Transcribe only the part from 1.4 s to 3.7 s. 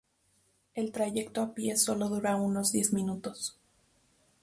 a pie solo dura unos diez minutos.